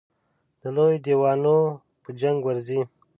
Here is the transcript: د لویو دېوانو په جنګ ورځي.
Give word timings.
د 0.61 0.63
لویو 0.75 1.03
دېوانو 1.05 1.57
په 2.03 2.09
جنګ 2.21 2.39
ورځي. 2.43 2.81